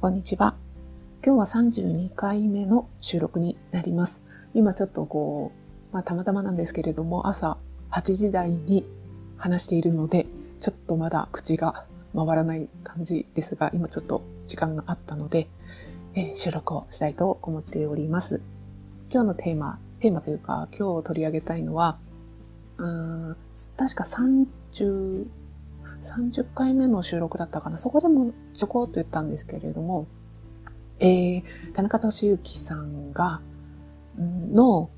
[0.00, 0.54] こんにちは。
[1.22, 4.22] 今日は32回目の収録になります。
[4.54, 5.52] 今ちょっとこ
[5.92, 7.58] う、まあたまたまなんですけれども、朝
[7.90, 8.86] 8時台に
[9.36, 10.24] 話しているので、
[10.58, 11.84] ちょっとまだ口が
[12.16, 15.48] 回らない感じですが、今ちょっと時間があったので、
[16.14, 18.40] え、収録をしたいと思っております。
[19.12, 21.98] 今日のテーマ、テーマというか今日取り上げたいのは、
[22.78, 23.36] うん
[23.76, 25.26] 確か30、
[26.02, 27.78] 30回目の収録だったかな。
[27.78, 30.06] そこでもちょこっと言ったんですけれども、
[30.98, 31.42] えー、
[31.72, 33.40] 田中俊之さんが、
[34.18, 34.90] の、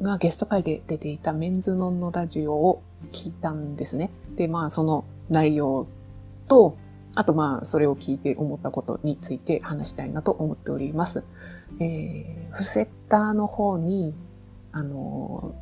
[0.00, 4.10] がゲスト会で出ていたメンズノンのラジオを聞いたんですね。
[4.36, 5.86] で、まあその内容
[6.48, 6.76] と、
[7.14, 11.24] あとまあそれを聞いて思ったことについて話したいなと思っております。
[11.80, 14.14] えー、フセッターの方に、
[14.72, 15.54] あの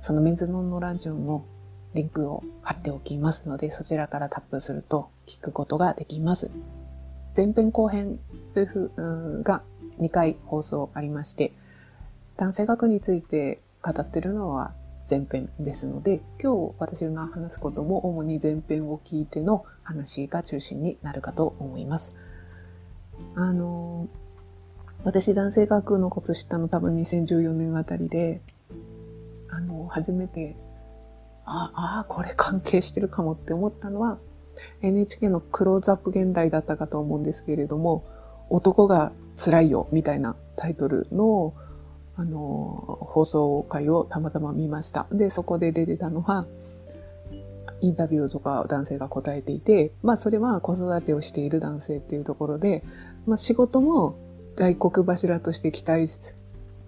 [0.00, 1.44] そのメンズノンのラジオの
[1.94, 6.50] リンクを貼っておきますので、そちらからタップすると聞くことができます。
[7.36, 8.18] 前編後編
[8.52, 9.62] というふうが
[10.00, 11.52] 2回放送ありまして、
[12.36, 14.74] 男性学について語ってるのは
[15.08, 22.16] 前編ですので、今日私が話すことも主に前編を聞いての話が中心になるかと思います。
[23.36, 24.08] あの、
[25.04, 28.40] 私男性学のこと知ったの多分2014年あたりで、
[29.50, 30.56] あの、初めて
[31.46, 34.18] ああ、これ関係してるかもって思ったのは、
[34.82, 38.04] NHK のクローズアップ現代だったかと思うんですけれども、
[38.50, 41.54] 男が辛いよみたいなタイトルの、
[42.16, 45.06] あの、放送回をたまたま見ました。
[45.10, 46.46] で、そこで出てたのは、
[47.80, 52.82] インタビューとか男性が答えていて、まあそれは子育てをしている男性っていうところで、
[53.26, 54.16] まあ仕事も
[54.56, 56.06] 大黒柱として期待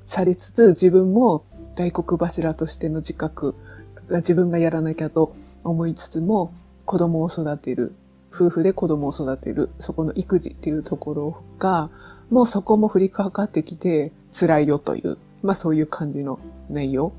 [0.05, 3.55] されつつ、自分も大黒柱としての自覚
[4.11, 6.53] 自分がやらなきゃと思いつつも、
[6.85, 7.95] 子供を育てる。
[8.33, 9.71] 夫婦で子供を育てる。
[9.81, 11.91] そこの育児っていうところが、
[12.31, 16.39] もうそこも降りかかってきて辛いよという、まあそういう感じの
[16.69, 17.13] 内容。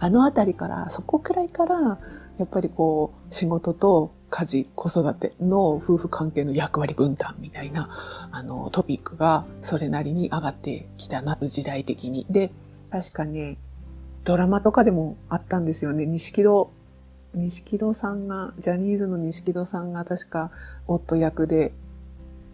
[0.00, 1.98] あのあたりから、そこくらいから、
[2.38, 7.88] やっぱりこう、仕事と家事、子育ての夫婦関係の役割分担みたいな、
[8.30, 12.26] あの、トピックがそれなりに上がってきたな、時代的に。
[12.30, 12.52] で、
[12.90, 13.58] 確かね、
[14.28, 16.04] ドラマとかでもあったんですよね。
[16.04, 16.70] 錦戸、
[17.32, 20.50] 錦戸さんが、ジャニーズの錦戸さんが確か
[20.86, 21.72] 夫役で、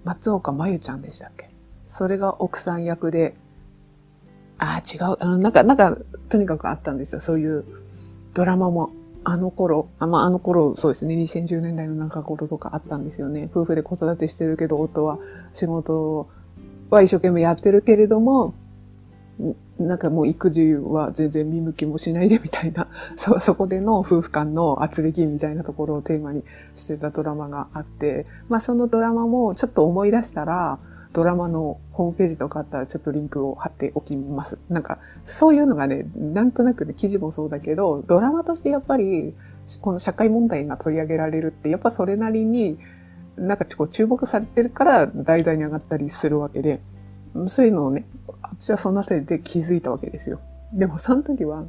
[0.05, 1.51] 松岡真優ちゃんでしたっけ？
[1.85, 3.35] それが奥さん役で、
[4.57, 5.37] ああ、違うあ。
[5.37, 5.99] なんか、なんか、
[6.29, 7.21] とにかくあったんですよ。
[7.21, 7.65] そういう
[8.35, 8.93] ドラマも。
[9.25, 13.49] あの頃、あまあ、あの頃、そうですね、2010年代の中頃とかあったんですよね。
[13.51, 15.19] 夫婦で子育てしてるけど、夫は
[15.53, 16.29] 仕事
[16.91, 18.55] は一生懸命やってるけれども、
[19.79, 22.87] なんかもう育児は全然見向きもしないでみたいな、
[23.17, 26.45] そ、そこでの夫婦間の圧力みたいなところをテーマに
[26.77, 30.79] してたドラマがあって、まあそのドラマもちょっと思い出したら、
[31.13, 34.59] ドラマのホームページとかあったらちょっとリンクを貼っておきます。
[34.69, 39.33] なんか、そういうのがね、なんとなくね、記事もそうだけど、ドラマとしてやっぱり、
[39.81, 42.79] この社会問題が取り上げられるって、やっぱそれなりに、
[43.37, 46.81] なんか注目されてるから題材に上がったりするわけで、
[47.49, 48.07] そういうのをね、
[48.43, 50.41] 私はそのあたりで気づいたわけですよ。
[50.73, 51.65] でもその時は、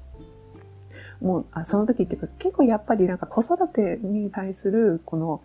[1.21, 5.41] もう、あその時っていうか結構やっぱりなんか子育てに対するこの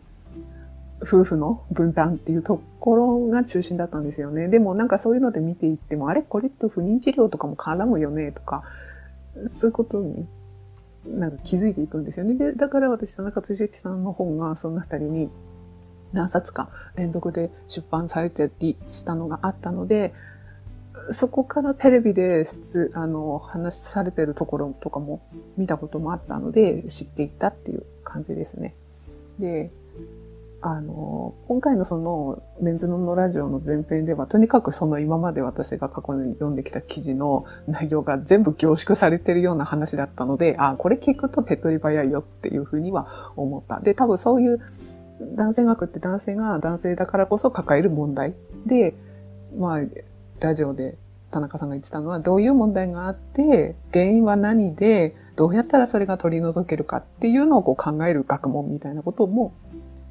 [1.03, 4.49] 夫婦の分担っていうところが中心だったんですよね。
[4.49, 6.23] でもなんかそういうので見ていっても、あれ？
[6.23, 8.65] これって不妊治療とかも絡むよねとか、
[9.47, 10.27] そういうことに
[11.07, 12.35] なんか気づいていくんですよね。
[12.35, 15.31] で、だから私、田中俊之さんの本がそのあたりに
[16.13, 18.51] 何冊か連続で出版されて
[18.87, 20.13] したのがあったので、
[21.13, 22.47] そこからテレビで
[22.95, 25.21] あの話されてるところとかも
[25.57, 28.75] 見たこともあったので知っていったっていう感じですね。
[29.39, 29.71] で、
[30.63, 43.81] あの、今回のそのメンズノンのラジオの前編では、とにかくその今まで私が過去に読んできた記事の内容が全部凝縮されてるような話だったので、あ、これ聞くと手っ取り早いよっていうふうには思った。
[43.81, 44.61] で、多分そういう
[45.21, 48.35] 男性学って男性が男性だからこそ抱える問題
[48.67, 48.95] で、
[49.57, 49.81] まあ、
[50.41, 50.97] ラジオで
[51.31, 59.55] 田中さんが言ってたのは、どういう問題があって、原因は何で、どうやったらそれが取り除けるかっていうのをこう考える学問みたいなことも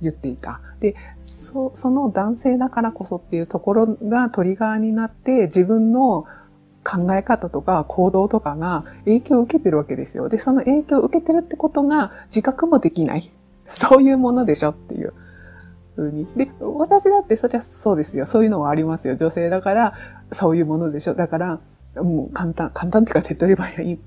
[0.02, 0.62] 言っていた。
[0.80, 6.26] で、そその男性だからこそっていうところがトリガーになって自分の
[6.84, 10.30] 考え方とか行動とかが影響を受けてるわけですよ。
[10.30, 13.32] で、その影響を受けてるってことが自覚もできない。
[13.70, 15.14] そういうものでしょっていう
[15.96, 16.28] 風に。
[16.36, 18.26] で、私だってそりゃそうですよ。
[18.26, 19.16] そういうのはありますよ。
[19.16, 19.94] 女性だから
[20.32, 21.14] そういうものでしょ。
[21.14, 21.60] だから、
[21.96, 24.00] もう簡単、簡単っていうか手っ取り早い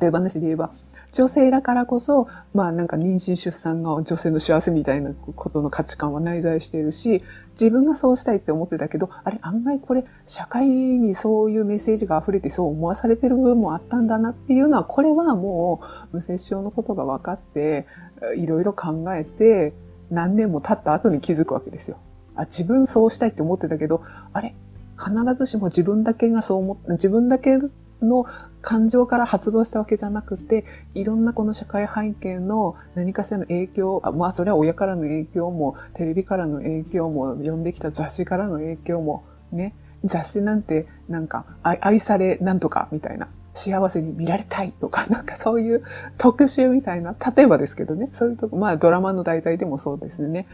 [0.00, 0.70] 例え話で言えば、
[1.12, 15.82] 女性だからこそ、まあなんか妊娠出産が女性の幸せみたいなことの価値観は内在しているし、自分がそうしたいって思ってたけど、あれ案外これ社会にそういうメッセージが溢れてそう思わされてる部分もあったんだなっていうのは、これはも
[16.12, 17.86] う無接症のことが分かって、
[18.36, 19.74] いろいろ考えて、
[20.10, 21.96] 何年も経った後に気づくわけですよ。
[22.36, 24.02] あ、自分そうしたいって思ってたけど、
[24.32, 24.54] あれ？
[24.98, 27.58] 必ずしも自分だけがそう思って、自分だけ
[28.00, 28.26] の
[28.60, 30.64] 感情から発動したわけじゃなくて、
[30.94, 43.28] いろんなこの社会背景の何かしらの影響、あまあそれは親からの影響も、テレビからの影響も、読んできた雑誌からの影響も、ね、雑誌なんてなんか愛されなんとかみたいな。
[43.54, 45.82] 幸せに見られたいとか、なんかそういう
[46.16, 50.46] 特集みたいな、例えばですけどね、そういうとこ、まあドラマの題材でもそうですね。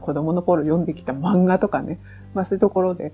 [0.00, 1.98] 子供の頃読んできた漫画とかね、
[2.34, 3.12] まあそういうところで、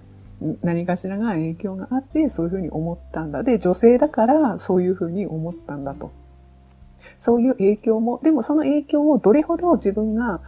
[0.63, 3.43] 何かしらが影響があって、そういうふうに思ったんだ。
[3.43, 6.11] で、女性だからそういうふうに思ったんだと。
[7.19, 10.41] そういう影響も、でもその影響をどれほど自分が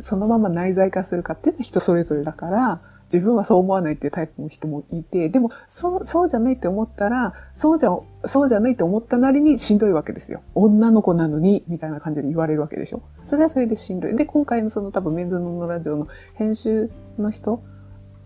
[0.00, 2.80] そのまま内在化するかっていうのは人それぞれだから、
[3.12, 10.42] 自分はそう思わないっていうタイプの人もいて、でも、そう、そうじゃないって思ったら、そうじゃ、そうじゃないって思ったなりにしんどいわけですよ。
[10.54, 13.02] 女の子なのに、みたいな感じで言われるわけでしょ。
[13.24, 14.16] それはそれでしんどい。
[14.16, 17.62] で、今回のその多分メンズノノラジオの編集の人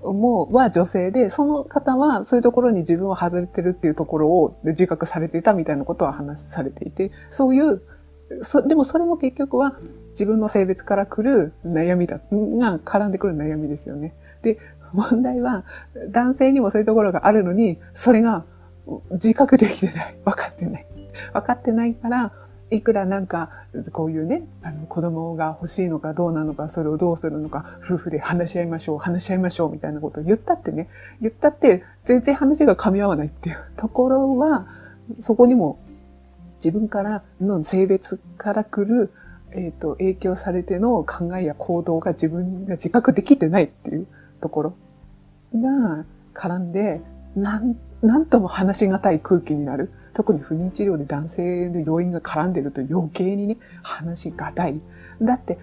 [0.03, 7.83] も、は女性で、その方はそういうところに自分は外れてるっていうところを自覚されていたみたいなことは話されていて、そういう、
[8.43, 9.79] そでもそれも結局は
[10.11, 14.15] 自分の性別から来る悩みだ、が絡んでくる悩みですよね。
[14.55, 14.59] で、
[14.93, 15.65] 問題は
[16.11, 18.45] 男性にもそういうところがあるのに、それが
[19.13, 20.17] 自覚できてない。
[20.25, 20.87] 分かってない。
[21.33, 22.33] 分かってないから、
[22.71, 23.51] いくらなんか、
[23.93, 30.89] こういうね、あの、子供が欲しいのかどうなのか、それをどうするのか、夫婦で話し合いましょう、話し合いましょう、みたいなことを言ったってね、
[31.21, 34.67] 言ったって、全然話が噛み合わないっていうところは、
[35.19, 35.79] そこにも
[36.57, 39.13] 自分からの性別から来る、
[39.53, 44.07] えっ、ー、と、影響されての考えや行動が自分が自覚できてないっていう
[44.41, 44.75] ところ
[45.55, 46.05] が
[46.35, 47.01] 絡んで、
[47.37, 49.93] なん、なんとも話しがたい空気になる。
[50.15, 54.81] 特に不妊治療で男性の要因が絡んでると余計にね、話がたい。
[55.23, 55.59] だって、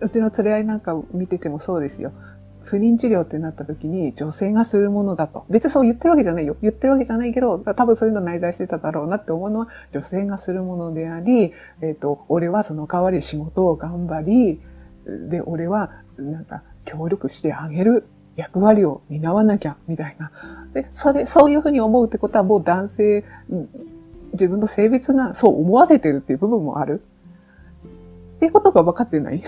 [0.00, 2.12] うちの連れ合いなんか見ててもそうですよ。
[2.64, 5.44] 不妊治療ってなった時に女性がするものだと。
[5.50, 6.56] 別にそう言ってるわけじゃないよ。
[6.62, 14.60] 言ってるわけじゃないけど、多分そういうの内在してただろうなって思うのは女性がするものであり、えっ、ー、と、俺はその代わり仕事を頑張り、
[15.28, 18.06] で、俺はなんか協力してあげる
[18.36, 20.30] 役割を担わなきゃ、みたいな。
[20.72, 23.24] で、それ、そういうふうに思うってことはもう男性、
[24.32, 27.02] 自分の性別がそう思わせてるっていう部分もある。
[28.36, 29.42] っていうことが分かってない。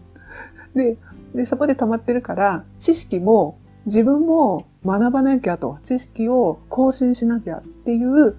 [0.74, 0.96] で、
[1.34, 8.36] で、そこで止まってるから、知識も自分も学ばなきゃと、知識を更新しなきゃっていう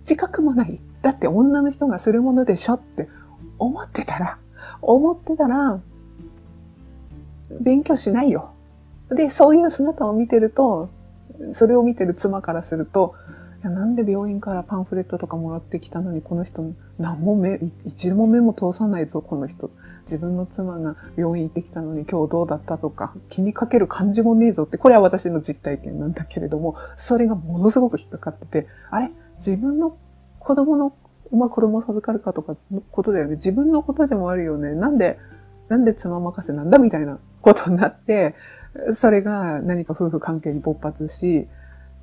[0.00, 0.78] 自覚もない。
[1.02, 3.08] だって女の人がするものでしょって
[3.58, 4.38] 思ってたら、
[4.82, 5.80] 思ってたら、
[7.60, 8.52] 勉強しないよ。
[9.10, 10.88] で、そういう姿を見てると、
[11.52, 13.14] それを見てる妻からすると、
[13.62, 16.64] いやなんで病院からパンフレットとかもらってきたのに、この人、
[16.98, 19.70] 何も目、一度も目も通さないぞ、この人。
[20.02, 29.10] 自分の妻が病院行ってきたのに今日どうだったとか、気にかける感じもねえぞって、これは私の実体験なんだけれども、それがものすごく引っかかってて、あれ？
[29.36, 29.96] 自分の
[30.38, 30.94] 子供の、
[31.32, 33.36] まあ子供を授かるかとかのことだよね。
[33.36, 34.72] 自分のことでもあるよね。
[34.74, 35.18] なんで、
[35.68, 38.34] なんで妻任せなんだみたいなことになって、
[38.94, 41.48] それが何か夫婦関係に勃発し、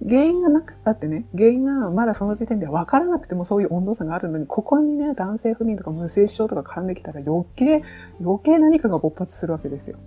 [0.07, 7.83] 原因がなかったってね、原因がまだその時点で分からなくてもそういう温度差があるのに、ここにね、男性不妊とか無精子症とか絡んできたら余計、
[8.21, 9.97] 余計何かが勃発するわけですよ。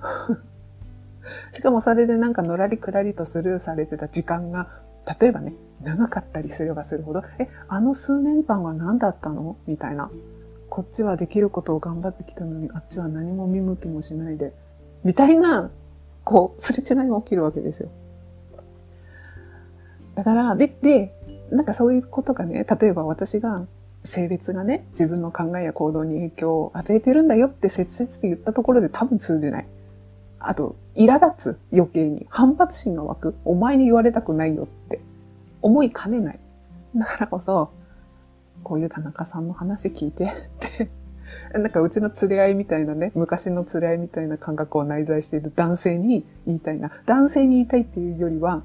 [1.52, 4.68] しかもそれでなんかのらりくらりとスルーされてた時間が、
[5.20, 9.56] 例えばね、長かったりすればするほど、え、あの数年間は何だったの？
[9.66, 10.10] みたいな。
[10.70, 14.52] こっちはできることを頑張ってきたのに、あっちは何も見向きもしないで、
[15.02, 15.70] みたいな
[16.24, 17.90] こう、すれ違いが起きるわけですよ。
[20.14, 21.14] だから、で、で、
[21.50, 23.66] なんかそういうことがね、例えば私が
[24.04, 29.66] 性別がね、自分の考えや行動に影響を与えてるんだよって切々と言ったところで多分通じない。
[30.38, 33.34] あと、苛立つ余計に反発心が湧く。
[33.44, 35.00] お前に言われたくないよって
[35.62, 36.40] 思いかねない。
[36.94, 37.70] だからこそ、
[38.62, 40.28] こういう田中さんの話聞いてっ
[40.58, 40.90] て
[41.58, 46.90] なんかうちの連れ合いみたいなね、昔の連れ合いみたいな感覚を内在している男性に言いたいな。
[47.06, 48.62] 男性に言いたいっていうよりは、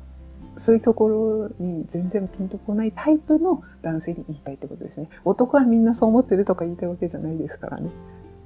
[0.58, 5.10] そういうところに全然ピンとこないタイプの男性に言いたいってことですね。
[5.24, 7.90] 男はみんなそう思ってるとか言いたいわけじゃないですからね。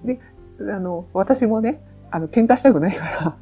[0.04, 0.20] で、
[0.60, 1.82] あの、私もね、
[2.12, 3.38] あの、喧嘩したくないか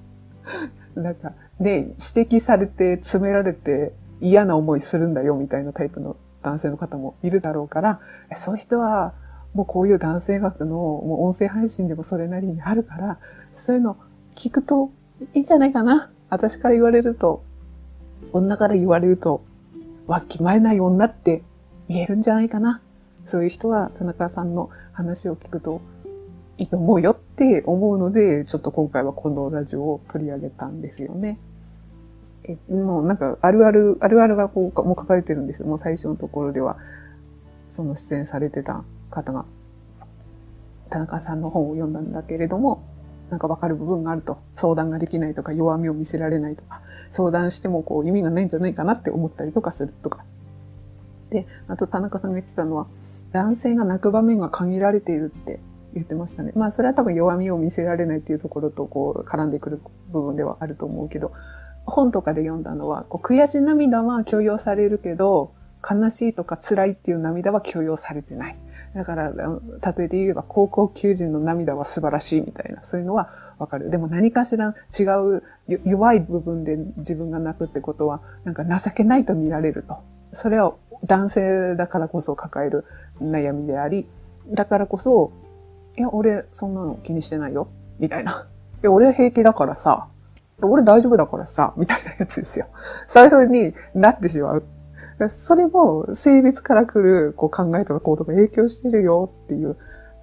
[0.95, 7.99] ら なんか、ね、指摘されて、詰められて嫌な思いするんだよみたいなタイプの男性の方もいるだろうから、
[8.35, 9.13] そういう人は
[9.53, 13.19] もうこういう男性学のもう音声配信でもそれなりにあるから、
[13.51, 13.97] そういうの
[14.35, 14.91] 聞くと
[15.33, 16.09] いいんじゃないかな。
[16.29, 17.43] 私から言われると、
[18.31, 19.43] 女から言われると、
[20.07, 21.43] わきまえない女って
[21.87, 22.81] 見えるんじゃないかな。
[23.25, 25.81] そういう人は田中さんの話を聞くと
[26.57, 31.39] いいと思うよって思うので、ちょっと今回はこのラジオを取り上げたんですよね。
[32.43, 35.67] え、もうなんかあるある、あるあるがこう、もう書かれてるんですよ。
[35.67, 36.77] もう最初のところでは、
[37.69, 39.45] その出演されてた方が、
[40.89, 42.83] 田中さんの本を読んだんだけれども、
[43.29, 50.25] なんかわかる部分があると、相談ができないとか弱みを見せられないとか、相談してもこう意味がないんじゃないかなって思ったりとかするとか。
[51.29, 52.87] で、あと田中さんが言ってたのは、
[53.31, 55.61] 男性が泣く場面が限られているって
[55.93, 56.51] 言ってましたね。
[56.55, 61.31] まあそれは多分弱みを見せられないっていうところとこう絡んでくる部分ではあると思うけど、
[61.85, 65.53] 本とかで読んだのは、こう悔し涙は許容されるけど、
[65.89, 68.57] 悲しいとか辛いっていう涙は許容されてない。
[68.93, 73.89] だから、例えて言えば高校球児の涙は素晴らしいみたいな、そういうのはわかる。
[73.89, 75.41] でも何かしら違う
[75.85, 79.97] 弱い部分で自分が泣くってことは、なんか情けないと見られると。
[80.33, 80.73] それは
[81.05, 82.85] 男性だからこそ抱える
[83.21, 84.07] 悩みであり、
[84.51, 85.31] だからこそ、
[85.97, 87.67] いや、俺そんなの気にしてないよ、
[87.99, 88.47] みたいな。
[88.83, 90.07] いや、俺平気だからさ、
[90.61, 92.67] 俺大丈夫だからさ、みたいなやつですよ。
[93.07, 94.63] そういう風になってしまう。
[95.29, 99.77] それも性別から来るこう考えとか行動が影響してるよっていう。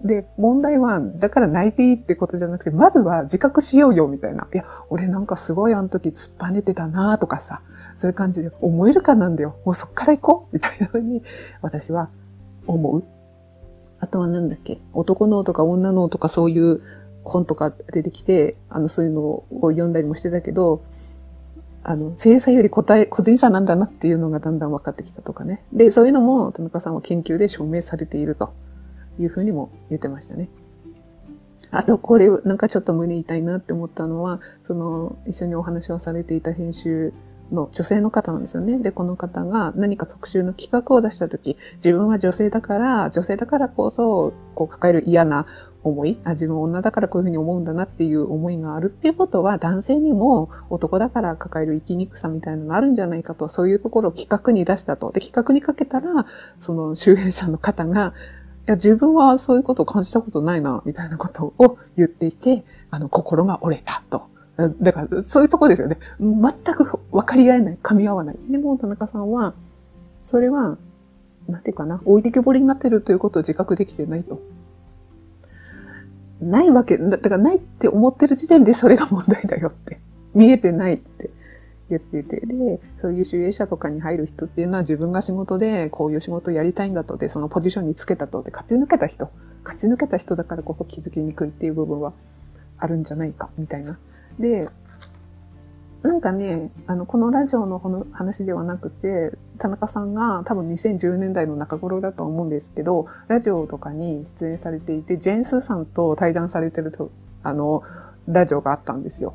[0.04, 4.46] で、問題は、だから泣いていいってことじゃなくて、まずは自覚しようよ、みたいな。
[4.54, 7.62] いや、俺なんかすごいあの時突っぱねてたなとかさ、
[7.96, 9.56] そういう感じで思えるかなんだよ。
[9.64, 11.24] もうそっから行こうみたいな風に、
[11.62, 12.10] 私は
[12.68, 13.02] 思う。
[13.98, 14.78] あとはなんだっけ？
[14.92, 16.80] 男のとか女のとかそういう
[17.24, 20.84] 本とか出てきて、あの、そういうのを読んだりもしてたけど、
[21.84, 25.62] あの、精査より答え、個人差なんだなっていうのがだんだん分かってきたとかね。
[25.72, 28.52] で、そういうのも田中さんは研究で証明されていると
[29.18, 30.48] いうふうにも言ってましたね。
[31.70, 37.12] あと、これ、なんかちょっと胸痛いなって思ったのは、その、一緒にお話をされていた編集
[37.52, 38.78] の女性の方なんですよね。
[38.78, 45.46] で、この方が何か特集の企画を出したとき、自分は女性だから、女性だからこそ、こう抱える嫌な
[45.82, 55.10] 思いあ、自分女だからこういうふうに思うんだなっていう思いがあるっていうことは男性にも男だから抱える生きにくさみたいなのがあるんじゃないかと、そういうところを企画に出したと。
[55.12, 56.26] で、企画にかけたら、
[56.58, 58.14] その周辺者の方が、
[58.66, 64.26] いや、自分はそういうことを感じたことないな、みたいなことを言っていて、あの、心が折れたと。
[64.58, 65.98] だから、そういうとこですよね。
[66.18, 68.36] 全く分かり合えない、噛み合わない。
[68.50, 69.54] でも、田中さんは、
[70.24, 70.76] それは、
[71.48, 74.40] なんていうかな、置いてけぼりになってるということを自覚できてないと。
[76.40, 80.00] ないわけ、だからないって思ってる時点でそれが問題だよって。
[80.34, 81.30] 見えてないって
[81.88, 82.40] 言ってて。
[82.44, 89.30] で、そういう集英者とかに入る人っていうのは自分が仕事でこういう仕事をやりたいんだとで、そのポジションにつけたとで、勝ち抜けた人、
[89.62, 92.12] 勝ち抜けた人だからこそ気づきにくいっていう部分は
[92.76, 93.98] あるんじゃないか、みたいな。
[94.38, 94.68] で、
[96.02, 107.10] なんかね、あの、このラジオのこの話ではなくて、田中さんが多分2010年代の中頃だと思うんですけど、ラジオとかに出演されていて、ジェン・スーさんと対談されてると、
[107.42, 107.82] あの、
[108.28, 109.34] ラジオがあったんですよ。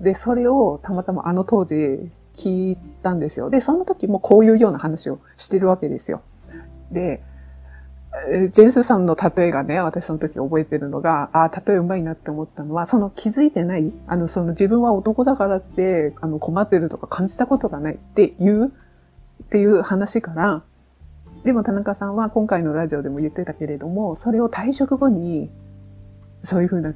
[0.00, 3.48] で、それをたまたまあの当時聞いたんですよ。
[3.48, 6.22] で、その時もこういうような話をしてるわけですよ。
[6.90, 7.22] で、
[8.50, 18.70] ジェンスさんの例えがね、私その時覚えてるのが、ああ、例えうまいなって思ったのは、その気づいてない、あの、その自分は男だからって、あの、困ってるとか感じたことがないっていう、っ
[19.48, 20.62] ていう話から、
[21.44, 25.50] でも田中さんは今回のラジオでも言ってたけれども、それを退職後に
[26.46, 26.94] そういうふうな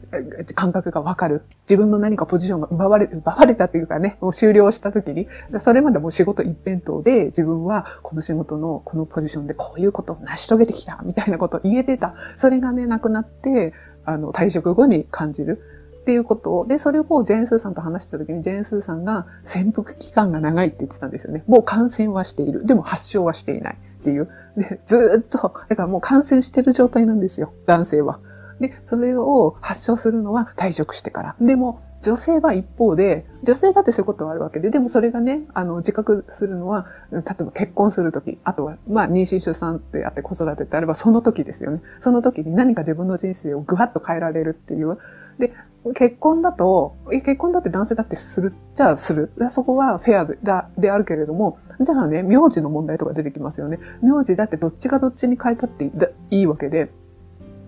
[0.54, 1.42] 感覚がわかる。
[1.68, 5.28] 自分の何かポジションが奪われ、奪われたというかね、もう終了した時に、
[5.58, 12.14] それまでもう仕事一辺倒で自分はこの仕事のこのポジションでこういうことを成し遂げてきた、みたいなことを言えてた。
[12.36, 15.60] それがね、なくなって、あの、退職後に感じる。
[16.00, 21.44] っていうことを、で、それをジェーンスーさんと話してた時に、ジェーンスーさんが潜伏期間が長いって言ってたんですよね。
[21.46, 22.64] もう感染はしている。
[22.64, 24.28] でも発症はしていないっていう。
[24.56, 25.38] で、ずっと、
[25.68, 27.52] だからもう感染してる状態なんですよ。
[27.66, 28.18] 男性は。
[28.60, 31.36] で、それを発症するのは退職してから。
[31.40, 41.82] でも、女性は一方で、女性だってそういうことはあるわけで、でもそれがね、あの、自覚するのは、例えば結婚するとき、あとは、まあ、妊娠出産ってあって子育てってあれば、その時ですよね。
[41.98, 44.96] その時に何か自分の人生をぐわっと変えられるっていう。
[45.38, 45.52] で、
[45.94, 49.32] 結婚だと、結婚だって男性だってする、じゃあする。
[49.50, 50.38] そこはフェアで
[50.78, 53.78] であるけれども、じゃあね、名字の問題とか出てきますよね。
[54.02, 55.90] 名字だってどっちがどっちに変えたって
[56.30, 56.90] いいわけで、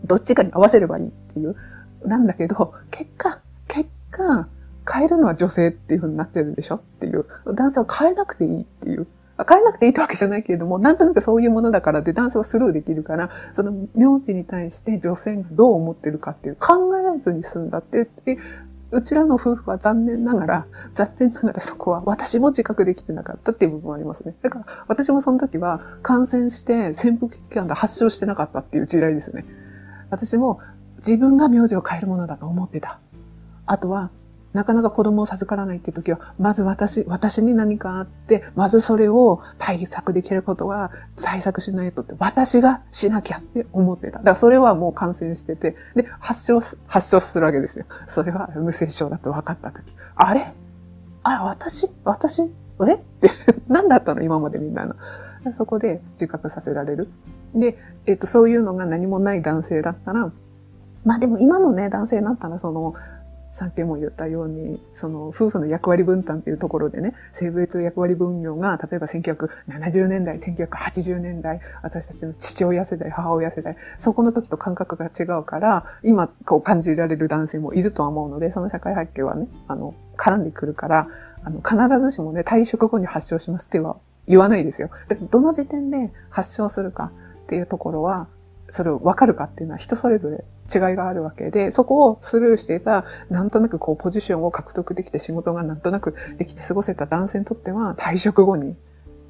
[0.05, 1.57] どっちかに合わせればいいっていう。
[2.05, 4.49] なんだけど、結果、結果、
[4.91, 7.25] 変えるのは女性っていう風になってるでしょっていう。
[7.47, 9.07] 男性は変えなくていいっていう。
[9.49, 18.39] 変えなくていいってわけじゃないけれども、なんとなくそういうものだからで男性はスルーできるから、その名字に対して女性がどう思ってるかっていう考えずに済んだって言って、
[18.91, 24.35] うちらの夫婦は残念ながら、残念ながらそこは私も自覚できてなかったっていう部分もありますね。
[24.43, 29.47] だから私もその時は感染して潜伏期間で発症してなかったっていう時代ですね。
[30.13, 30.61] 私も
[30.99, 33.01] 自分が名字を変えるものだと思ってた。
[33.65, 34.11] あとは
[34.53, 44.19] なかなか子供を授からないって時は、まず私、私に何かあって、まずそれを対策できることは対策しないとって、私がしなきゃって思ってた。
[44.19, 47.87] だからそれはもう感染してて、で、発症、発症するわけですよ。
[48.07, 49.97] それは無接症だと分かった時。
[50.17, 50.53] あれ？
[51.23, 51.91] あれ、私？
[52.05, 52.53] 私？
[52.79, 52.97] あれ？
[52.97, 53.31] って、
[53.69, 54.21] 何だったの？
[54.21, 54.97] 今までみたいな。
[55.51, 57.09] そこで自覚させられる。
[57.55, 60.33] で、えっと、そういうのが何もない男性だったら、
[61.05, 62.95] まあでも今のね、男性になったら、その、
[63.53, 81.09] さっきも言ったように、その夫婦の役割分担っていうところでね、性別役割分業が、例えば1970年代、1980年代、私たちの父親世代、母親世代、そこの時と感覚が違うから、今こう感じられる男性もいるとは思うので、その社会背景はね、あの、絡んでくるから、
[81.45, 83.97] あの、必ずしもね、退職後に発症しますっては
[84.33, 84.89] 言わないですよ。
[85.31, 87.13] どの時点で発症するか
[87.45, 88.29] っていうところは、
[88.71, 90.43] それを分かるかっていうのは人それぞれ
[90.75, 98.75] 違いがあるわけで、そこをスルーしていた、なんとなくこうポジションを獲得できて仕事がなんとなくできて過ごせた男性にとっては退職後に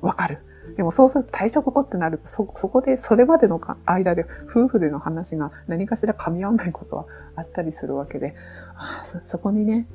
[0.03, 0.39] 分かる。
[0.77, 8.37] でもそうすると退職後ってなると、そ、そこでそれまでの間で夫婦での話が何かしら噛み合わないことはあったりするわけで、
[8.77, 9.89] あそそこにね、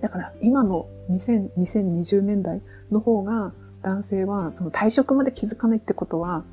[0.00, 6.44] だから今の2000 2020年代の方が男性はその退職まで気づかないってことは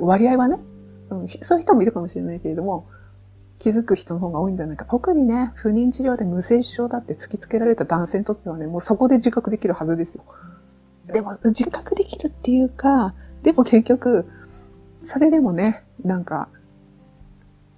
[0.00, 0.58] 割合はね、
[1.10, 2.86] うん、そういう人もいるかもしれないけれども、
[3.58, 4.84] 気づく人の方が多いんじゃないか。
[4.84, 10.24] 特にね、不妊治療で無精子症だって突きつけられた男性にとってはね、もうそこで自覚できるはずですよ。
[11.06, 14.26] でも、自覚できるっていうか、でも結局、
[15.02, 16.48] それでもね、なんか、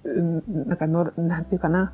[0.03, 1.93] うん、なんかの、なんていうかな、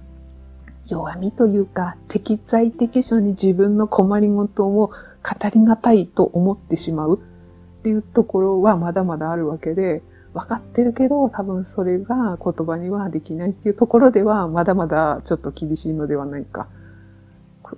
[0.86, 4.92] 弱みというか、適材適所に自分の困りごとを
[5.24, 7.20] 語りがたいと思ってしまう。
[7.20, 10.02] っていうところはまだまだあるわけで、
[10.34, 16.68] 分かってるけど、多分それが言葉にはできないっていうところでは、まだまだちょっと厳しいのではないか。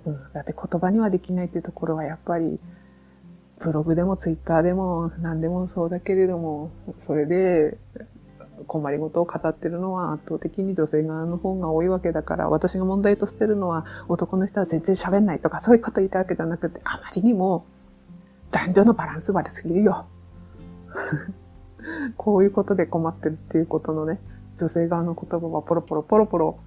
[0.05, 2.59] うん、だって言葉にはできないっていうところはやっぱり、
[3.59, 7.77] ブログでもツイッターでも何でもそうだけれども、それで
[8.67, 17.65] 困りごとを語ってるのは圧倒的に女性側の方が多いわけだから、私が問題としてるのは男の人は全然喋んないとかそういうこと言いたわけじゃなくて、あまりにも
[18.51, 20.05] 男女のバランス悪すぎるよ。
[22.17, 24.19] こういうことで困ってるっていうことのね、
[24.55, 26.59] 女性側の言葉はポロポロポロポロ、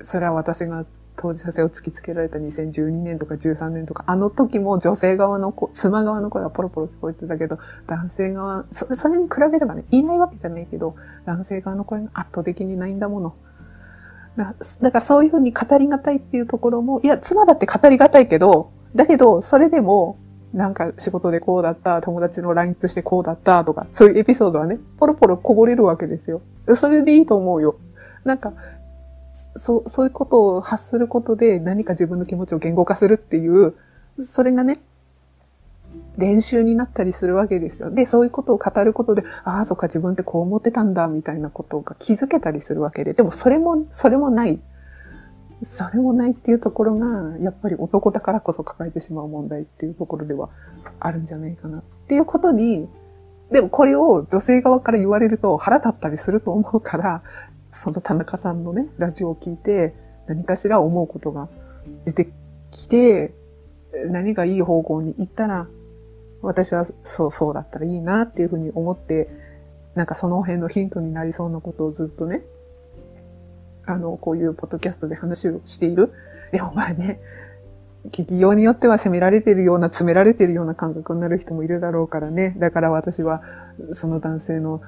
[0.00, 0.84] それは私が
[1.16, 13.34] 当事者性を突きつけられた2012年とか13年とか、あの時も女性側の子、妻側の声はポロポロ聞こえてたけど、男性側、そそれに比べればね、いないわけじゃないけど、男性側の声が圧倒的にないんだもの。
[14.36, 20.18] だだからそういうふうに語りがたいっていうところも、いや、妻だって語りがたいけど、だけど、それでも、
[20.52, 26.42] なんか仕事でこうだった、友達の LINE としてこうだったとか、そういうエピソードはね、ポロポロこぼれるわけですよ。
[26.74, 27.76] それでいいと思うよ。
[28.24, 28.52] なんか、
[29.56, 33.74] そう、そういうことを発することで何か自分の気持ちを言語化するっていう、
[34.18, 34.78] それがね、
[36.18, 37.90] 練習になったりするわけですよ。
[37.90, 44.58] で、そういうことを語ることで、ああ、そっか、自分ってこう思ってたんだ、みたいなことが気づけたりするわけで、でもそれも、それもない。
[45.62, 50.48] それもないっていうところが、やっぱり男だからこそ抱えてしまう問題っていうところでは
[51.00, 52.88] あるんじゃないかなっていうことに、
[53.50, 57.22] でもこれを女性側から言われると腹立ったりすると思うから、
[57.76, 59.94] その田中さんのね、ラジオを聞いて
[60.26, 61.48] 何かしら思うことが
[62.04, 62.28] 出て
[62.70, 63.34] きて、
[64.10, 65.68] 何がいい方向に行ったら、
[66.40, 69.28] 私はそうそうだったらいいなっていうふうに思って、
[69.94, 72.42] なんかその辺のヒントになりそうなことをずっとね、
[73.84, 76.12] あの、こういうポッドキャストで話をしている。
[76.52, 77.20] でもまあね、
[78.10, 82.56] 企業によっては責められてるような、詰められてるような感覚になる人もいるだろうからね。
[82.58, 83.42] だから私は、
[83.92, 84.80] その男性の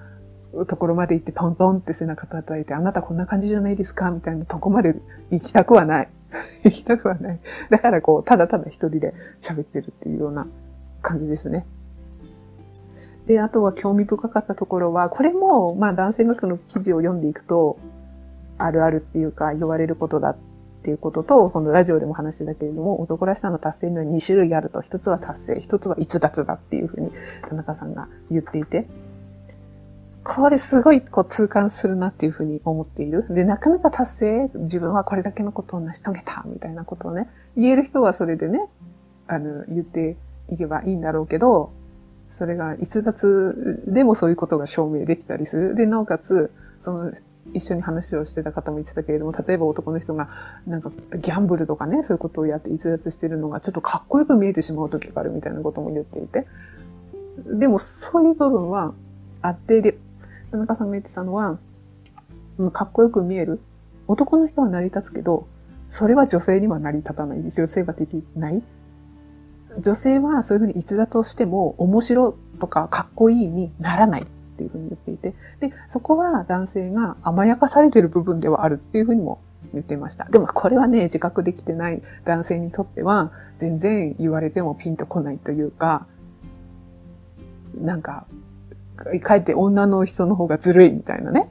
[0.66, 4.94] ところまで行ってトントンって背中叩いて、あなたこんな感じじゃないですかみたいなとこまで
[5.30, 6.08] 行きたくはない。
[6.64, 7.40] 行きたくはない。
[7.70, 10.46] だからこう、ただただ一人で喋ってるっていうような
[11.02, 11.66] 感じですね。
[13.26, 17.78] で、あとは興味深かったところは、これも、まあ男性学の記事を読んでいくと、
[18.56, 20.37] あるあるっていうか言われることだっ
[20.82, 24.80] ていうことと、このラジオでも話してたけれども、男らしさの達成には2種類あると。
[24.80, 27.11] 一つは達成、一つは逸脱だっていうふうに
[27.48, 28.88] 田中さんが言っていて、
[30.24, 33.26] これすごいこう痛感するなっていうふうに思っている。
[33.31, 38.68] で、なかなか達成、自分はこれだけのことを成し遂げたみたいなことをね、言える人はそれでね、
[39.26, 40.16] あの、言って
[40.50, 41.72] いけばいいんだろうけど、
[42.28, 45.74] それが逸脱でもそういうことが証明できたりする。
[45.74, 47.12] で、なおかつ、その、
[47.54, 50.28] 一緒に話をしてた方も言ってたけれども、例えば男の人が、
[50.66, 56.46] なんか、ギャンブルとかね、そういうことをやって逸脱してるのが、ちょっとかっこよく見えてしまう時があるみたいなことも言っていて。
[57.46, 58.92] でも、そういう部分は
[59.40, 59.98] あって、で、
[60.50, 61.58] 田中さんが言ってたのは、
[62.72, 63.61] かっこよく見える。
[64.06, 65.46] 男の人は成り立つけど、
[65.88, 67.42] それは女性には成り立たない。
[67.42, 68.62] 女性はできない。
[69.78, 79.40] 女性はそういうふうに逸脱しても面白とかかっこいいにならないっていうふうに言っていて、で、そこは男性が甘やかされてる部分ではあるっていうふうにも
[79.72, 80.24] 言っていました。
[80.24, 86.06] でもこれはね、自覚できてない男性にとっては全然言われてもピンとこないというか、
[87.80, 88.26] なんか、
[89.20, 91.50] かえって女の人の方がずるいみたいなね。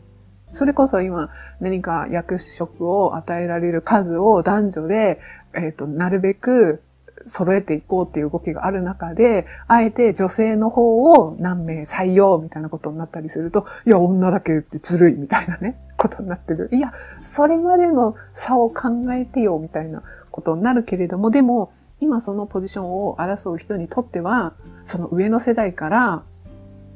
[0.52, 1.30] それこそ今
[1.60, 5.20] 何か役職を与えられる数を男女で、
[5.54, 6.82] えっ、ー、と、なるべく
[7.26, 16.70] 揃えていこうっていう動きがある中で、あえて女性の方を何名採用みたいなことになったりすると、いや、女だけ言ってずるいみたいなね、 ことになってる。
[16.72, 24.54] いや、それまでの差を考えてよみたいなことになるけれども、でも、今そのポジションを争う人にとっては、
[24.86, 26.24] その上の世代から、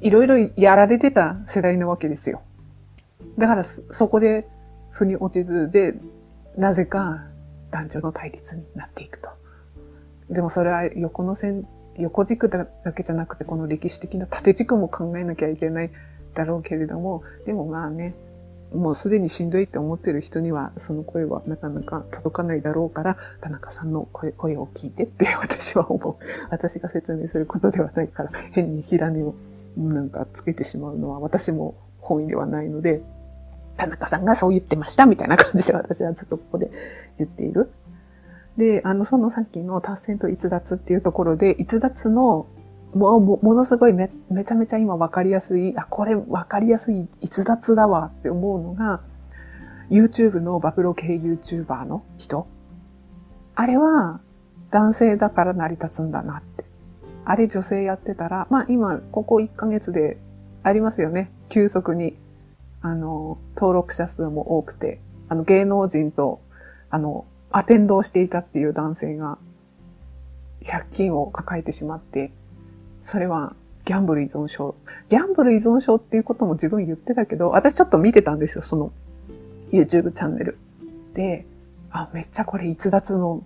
[0.01, 2.41] いろいろやられてた世代なわけですよ。
[3.37, 4.47] だからそこで
[4.91, 5.95] 腑に落ちずで、
[6.57, 7.23] なぜか
[7.71, 9.29] 男女の対立になっていくと。
[10.29, 15.91] でもそれは横の線、横軸だけじゃなくて、この歴史的な縦軸も考えなきゃいけない
[16.33, 18.15] だろうけれども、でもまあね、
[18.73, 26.15] もうすでにしんどいって思ってる人には、その声はなかなか届かないだろうから、田中さんの声声を聞いてって私は思う。
[26.49, 29.35] 私が説明することではないから、変に火種を
[29.77, 33.01] なんかつけてしまうのは私も本意ではないので、
[33.77, 36.71] 田中さんがそう言ってましたみたいな感じで私はずっとここで
[37.17, 37.71] 言っている。
[38.57, 42.47] で、あの、そのさっきの達成と逸脱っていうところで、逸脱の
[42.93, 49.01] もう、ものすごいめ、めちゃめちゃ今わかりやすい、あ、これわかりやすい逸脱だわって思うのが、
[49.89, 52.47] YouTube の暴露系 YouTuber の人。
[53.55, 54.19] あれは
[54.71, 56.60] 男性だから成り立つんだなって。
[57.25, 60.17] あれ女性やってたら、まあ今、ここ1ヶ月で
[60.63, 61.31] ありますよね。
[61.49, 62.17] 急速に、
[62.81, 66.41] あの、登録者数も多くて、あの、芸能人と、
[66.89, 69.37] あの、アテンドをしていたっていう男性が、
[70.65, 72.31] 借金を抱えてしまって、
[73.01, 73.55] それは
[73.85, 74.75] ギャンブル依存症。
[75.09, 78.91] ギャンブル依存症っていうことも自分言ってたけど、私ちょっと見てたんですよ、その
[79.71, 80.57] YouTube チャンネル。
[81.13, 81.45] で、
[81.89, 83.43] あ、めっちゃこれ逸脱の、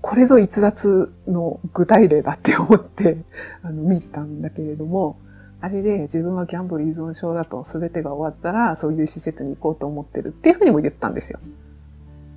[0.00, 3.18] これぞ逸脱の具体例だって思って
[3.62, 5.18] あの見たんだけれども、
[5.60, 11.38] あれで自分はギャンブル依存症だと全てが終わったらそういう施設に行こうと思ってるっていうふうにも言ったんですよ。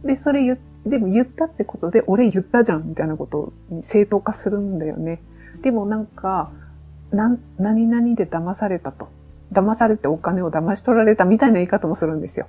[0.03, 5.21] で、それ言、でも言ったってことで、俺言ったじゃんみたいなことに正当化するんだよね。
[5.61, 6.51] でもなんか、
[7.11, 9.07] な、何々で騙されたと。
[9.53, 12.47] 騙されてお金を騙し取られたみたいな言い方もするんですよ。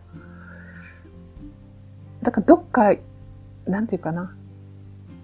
[2.22, 2.94] だからどっか、
[3.66, 4.34] なんていうかな。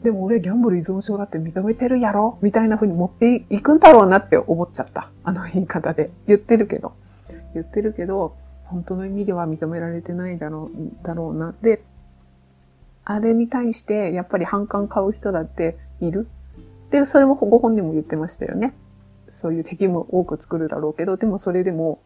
[0.03, 2.39] でも俺ギャンブル依存症だって認めてるやろ？
[2.41, 5.11] みたいな風に持っていくんだろうなって思っちゃった。
[5.25, 6.11] あの言い方で。
[6.27, 6.95] 言ってるけど。
[7.53, 11.55] 言ってるけど、本当の意味では認められてないだろう、だろうな。
[11.61, 11.83] で、
[13.05, 16.29] あれに対してやっぱり反感買う人だっている？
[16.91, 18.73] で、それもご本人も言ってましたよね。
[19.31, 22.01] そういう敵も多く作るだろうけど、でもそれでも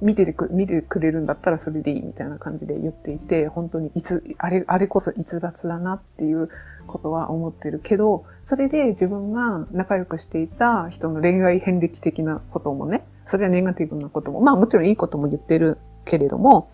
[0.00, 6.48] 見ててく、見てくれるんだったらそれでいいみたいな感じで言っていて、本当にいつ、あれ、あれこそ逸脱だなっていう
[6.86, 16.70] ことは思ってるけど、それで自分が仲良くしていた人の恋愛遍歴的なこともね、それはネガティブなことも、まあもちろんいいことも言ってるけれども、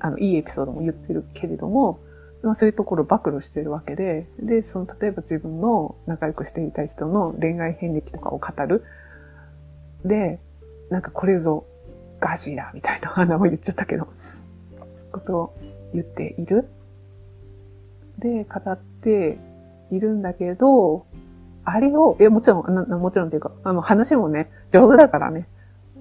[0.00, 2.00] あの、いいエピソードも言ってるけれども、
[2.42, 8.84] まあそういうところを暴露してるわけで、で、その、例えば自分の仲良くしていた人の恋愛遍歴とかを語る。
[10.04, 10.40] で、
[10.90, 11.64] なんかこれぞ
[12.20, 14.08] ガジラみたいな花を言っちゃったけど、
[15.12, 15.54] ことを
[15.92, 16.68] 言っている。
[18.18, 19.38] で、語って
[19.90, 21.06] いるんだけど、
[21.64, 25.48] あれを、え、もちろん、もちろんっていうか、あの話もね、上手だからね、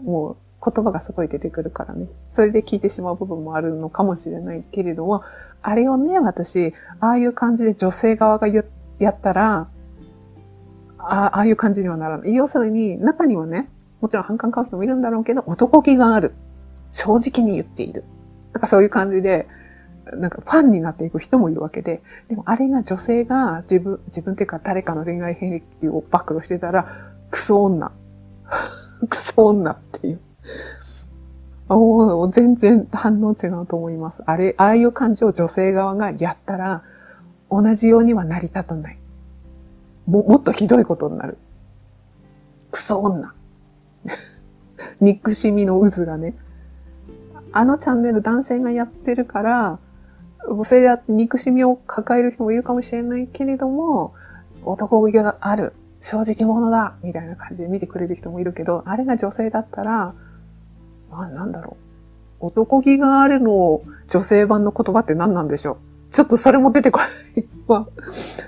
[0.03, 2.07] もう言葉がすごい出てくるからね。
[2.29, 5.23] それで聞いてしまう部分もあるのかもしれないけれども、
[5.61, 8.63] あれをね、私、ああいう感じで女性側がや
[9.09, 9.69] ったら、
[10.97, 12.33] ああいう感じにはならない。
[12.33, 13.69] 要するに、中にはね、
[14.05, 16.35] もちろん反感買う人もいるんだろうけど、男気がある。
[16.91, 18.03] 正直に言っている。
[18.53, 19.47] なんかそういう感じで、
[20.13, 26.87] なんかファンになっていく人もいるわけで、でもあれが女性が自分、自分っていうか誰かの恋愛遍歴を暴露してたら、
[27.31, 27.91] クソ女。
[29.09, 30.19] クソ女っていう。
[31.67, 34.21] お全然反応違うと思います。
[34.27, 36.83] あれ、ああいう感じを女性側がやったら、
[37.49, 38.99] 同じようには成り立たない。
[40.05, 41.39] も、もっとひどいことになる。
[42.69, 43.34] クソ女。
[45.01, 46.35] 憎しみの渦がね。
[47.51, 49.79] あのチャンネル男性がやってるから、
[50.63, 54.13] それやって憎しみを抱える人もいるかもしれないけれども、
[54.63, 55.73] 男気がある。
[56.01, 60.13] 正直者だみたいな感じで見てくれる人もいるけど、あれが女性だったら、
[61.09, 61.77] まあなんだろ
[62.41, 62.47] う。
[62.47, 65.79] 男気があるの女性版の言葉って何なんでしょ
[66.09, 67.09] うちょっとそれも出てこない。
[67.67, 67.87] まあ、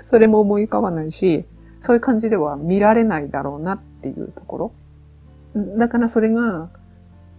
[0.04, 1.46] それも思い浮かばないし、
[1.80, 4.72] そういう感じでは見られないだろうなっていうところ。
[5.76, 6.68] だからそれが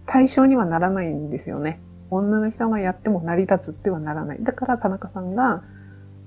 [0.06, 1.80] 対象にはならないんですよね。
[2.10, 4.42] 女の人がやっても成り立つってはならない。
[4.42, 5.62] だから田中さんが、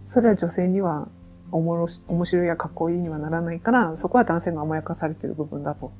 [0.06, 1.08] それは女性には
[1.52, 5.92] おもろし、面白いやかっこいいにはならないから、そこは男性が甘やかされてる部分だと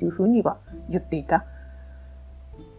[0.00, 1.44] いうふうには言っていた。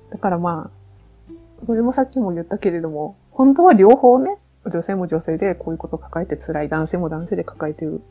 [0.10, 8.02] だからまあ、これもさっきも言ったけれども、本当は両方ね、女性も女性でこういうことを抱えて辛い、男性も男性で抱えてる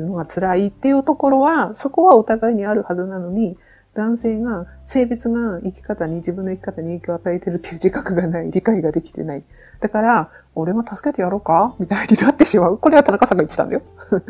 [0.00, 3.56] のが辛いっていうところは、そこはお互いにあるはずなのに、
[3.94, 9.42] 男性が、性別が生き方に、自分の生き方に影響を与えてるっていう自覚がない、理解ができてない。
[9.80, 11.74] だから、俺も助けてやろうか？
[11.78, 12.78] みたいになってしまう。
[12.78, 13.82] これは田中さんが言ってたんだよ。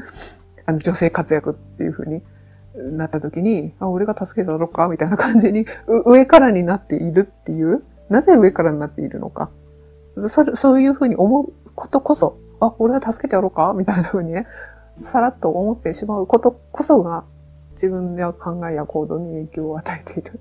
[0.66, 2.22] あの、女性活躍っていう風に
[2.96, 4.88] なった時に、あ、俺が助けてやろうか？
[4.88, 5.66] みたいな感じに、
[6.07, 9.51] 上からになっているっていう、なぜ上からになっているのか。
[10.29, 13.75] そそういう風に思うことこそ、あ、俺が助けてやろうか？
[13.77, 14.46] みたいな風にね、
[15.00, 17.24] さらっと思ってしまうことこそが
[17.72, 20.40] 自分の考えや行動に影響を与えている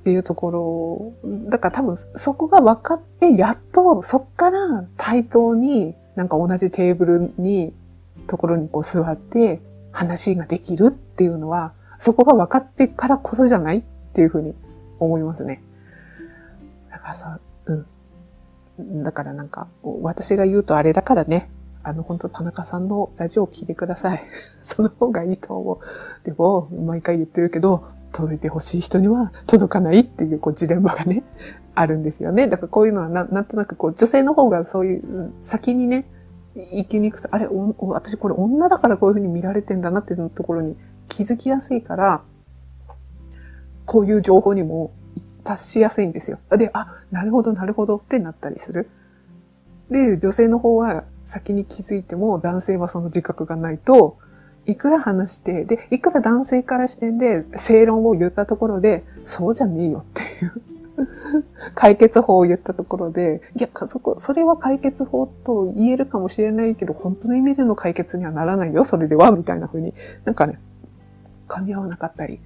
[0.00, 7.74] っていうところ、だから多分そこが分かって、やっとそっから対等になんか同じテーブルに、
[8.26, 9.60] ところにこう座って
[9.92, 14.54] 話ができるっていうのは、そこが分かってからこそじゃないっていうふうに
[14.98, 15.62] 思いますね。
[16.90, 17.74] だからさ、う
[18.82, 19.02] ん。
[19.02, 21.50] だからなんか、私が言うとあれだからね、
[21.88, 24.22] あの、本当田中さんのラジオを聞いてください。
[24.60, 25.78] その方がいいと思う。
[26.24, 31.24] でも、毎回言ってるけど、届いてほしい人には届かないっていうこうジレンマがね、
[31.74, 32.48] あるんですよね。
[32.48, 36.06] だからこういうのはななんとなくこう女性の方がそういう先にね、
[36.54, 37.48] 生きにくさ、あれ、
[37.78, 40.76] 私これ女だからこういう風に見られてんだなっていうところに
[41.08, 42.22] 気づきやすいから、
[43.84, 44.90] こういう情報にも
[45.44, 46.38] 達しやすいんですよ。
[46.50, 48.88] で、あ、なるほど、なるほどってなったりする。
[49.90, 54.18] で、女性の方は先に気づいても男性はその自覚がないと、
[54.66, 60.52] いくら話して、で、いくら男性から視点で正論を言ったところで、そうじゃねえよっていう
[61.74, 70.58] 解決法を言ったところで、いや、そこ、それは解決法と言えるかもしれないけど、本当の意味での解決にはならないよ、それでは、みたいな風に、なんかね、
[71.48, 72.40] 噛み合わなかったり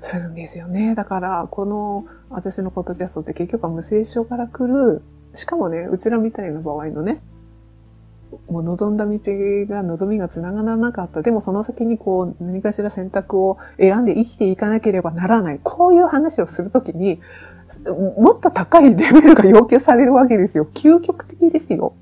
[0.00, 0.94] するんですよね。
[0.94, 5.02] だから、この、私のポッドキャストって結局は無声症から来る、
[5.34, 7.20] しかもね、うちらみたいな場合のね、
[8.48, 11.22] もう望んだ道が、望みが繋がらなかった。
[11.22, 15.60] でもその先にこう、何かしら選択を選んで生きていかなければならない。
[15.62, 17.20] こういう話をするときに、
[17.86, 20.68] もっと高いレベルが要求されるわけですよ。
[20.74, 21.94] 究極的ですよ。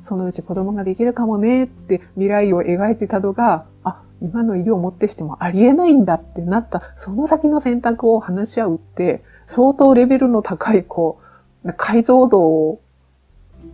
[0.00, 11.23] そのうち子供ができるかもねって未来を描いてたのが、あ、今の医療をもってしてもありえないんだってなった、その先の選択を話し合うって、相当レベルの高い、こう、
[11.72, 12.80] 解像度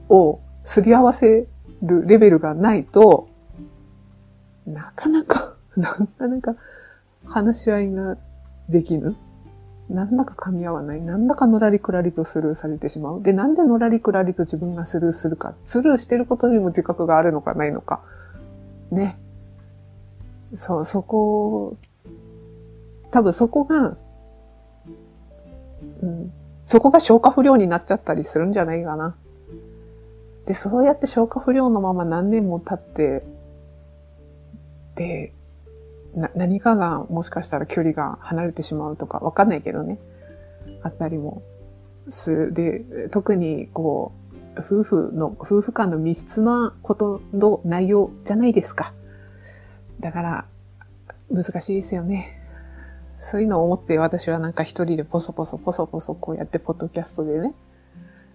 [0.08, 1.46] をすり合わせ
[1.82, 3.28] るレベルがないと、
[4.66, 6.54] なかなか、 なかなか
[7.24, 8.16] 話し合いが
[8.68, 9.16] できぬ。
[9.88, 11.02] なんだか噛み合わない。
[11.02, 13.22] なんだかのらりくらりとスルーされてしまう。
[13.22, 15.54] で、なんでのらりくらりと自分がスルーするか。
[15.64, 18.00] スルーしてることにも自覚があるのかないのか。
[18.92, 19.18] ね。
[20.54, 21.76] そう、そこ、
[23.10, 23.96] 多分そこが、
[26.02, 26.32] うん、
[26.70, 29.16] そこが消化不良になっちゃったりするんじゃないかな。
[30.46, 33.24] で、そうやって消化不良のまま何年も経って、
[34.94, 35.32] で、
[36.14, 39.98] な、何かがもしかしたら距離が離れてしまうとかわかんないけどね。
[40.84, 41.42] あったりも
[42.08, 42.52] する。
[42.52, 44.12] で、特にこ
[44.56, 48.94] う、夫婦の、夫婦間の密室なことの内容じゃないですか。
[49.98, 50.44] だから、
[51.32, 52.39] 難しいですよね。
[53.22, 57.52] そういうのを思って私はなんか一人でポソポソポソポソこうやってポッドキャストでね、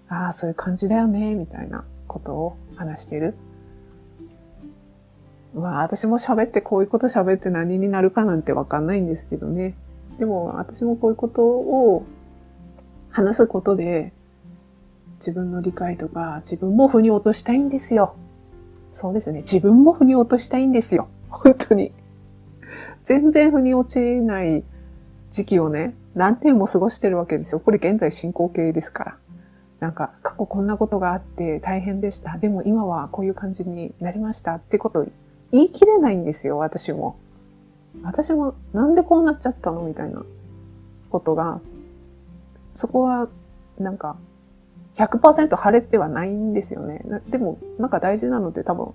[0.08, 3.34] ああ、そういう感じだよね、みたいなことを話してる。
[5.56, 9.76] まあ私も喋ってこういうこと喋って何になるかなんてわかんないんですけどね。
[10.20, 12.06] でも私もこういうことを
[13.10, 14.14] 話すことで
[15.16, 18.16] 自分の理解とか自分も腑に落としたいんですよ。
[18.94, 19.42] そうですね。
[19.42, 21.08] 自分も腑に落としたいんですよ。
[21.30, 21.92] 本当に。
[23.04, 24.64] 全然腑に落ちない
[25.36, 27.60] 時期をね、何年も過ごしてるわけですよ。
[27.60, 29.18] これ現在進行形ですから。
[29.82, 32.38] なんか、過去こんなことがあって大変でした。
[32.38, 35.08] でも今はこういう感じになりましたってことを
[35.52, 37.18] 言い切れないんですよ、私も。
[38.02, 40.24] 私もなんでこうなっちゃったのみたいな
[41.10, 41.60] ことが、
[42.74, 43.28] そこは
[43.78, 44.16] なんか
[44.94, 47.04] 100%晴れてはないんですよね。
[47.28, 48.94] でもなんか大事なので多分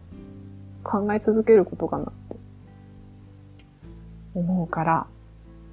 [0.84, 2.36] 考え続けることかなって
[4.34, 5.06] 思うから、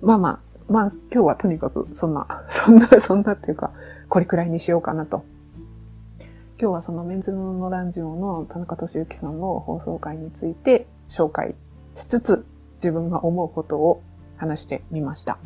[0.02, 3.72] まあまあ、まあ今日はとにかくそんな、 そんな、そんなっていうか、
[4.10, 5.24] これくらいにしようかなと。
[6.60, 11.56] 今日はそのメンズのランジオの田中俊之さんの放送回について紹介
[11.94, 14.02] しつつ自分が思うことを
[14.38, 15.38] 話してみました。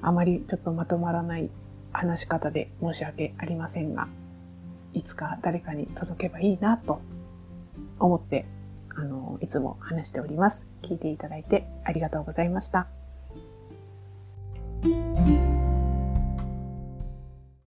[0.00, 1.50] あまりちょっとまとまらない
[1.92, 4.08] 話し方で申し訳ありませんが、
[4.92, 7.00] いつか誰かに届けばいいなと
[7.98, 8.46] 思って、
[8.94, 10.68] あの、いつも話しております。
[10.82, 13.01] 聞いていただいてありがとうございました。
[14.82, 15.41] Thank you.